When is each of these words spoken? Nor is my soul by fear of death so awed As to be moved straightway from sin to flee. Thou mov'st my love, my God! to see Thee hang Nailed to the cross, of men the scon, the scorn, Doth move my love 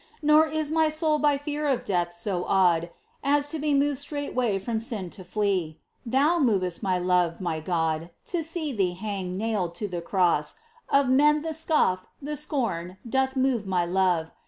Nor 0.23 0.47
is 0.47 0.71
my 0.71 0.89
soul 0.89 1.19
by 1.19 1.37
fear 1.37 1.67
of 1.67 1.85
death 1.85 2.11
so 2.11 2.43
awed 2.45 2.89
As 3.23 3.47
to 3.49 3.59
be 3.59 3.75
moved 3.75 3.99
straightway 3.99 4.57
from 4.57 4.79
sin 4.79 5.11
to 5.11 5.23
flee. 5.23 5.77
Thou 6.07 6.39
mov'st 6.39 6.81
my 6.81 6.97
love, 6.97 7.39
my 7.39 7.59
God! 7.59 8.09
to 8.25 8.43
see 8.43 8.73
Thee 8.73 8.93
hang 8.93 9.37
Nailed 9.37 9.75
to 9.75 9.87
the 9.87 10.01
cross, 10.01 10.55
of 10.89 11.07
men 11.07 11.43
the 11.43 11.53
scon, 11.53 11.99
the 12.19 12.35
scorn, 12.35 12.97
Doth 13.07 13.35
move 13.35 13.67
my 13.67 13.85
love 13.85 14.31